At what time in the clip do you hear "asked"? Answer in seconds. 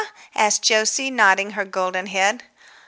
0.33-0.67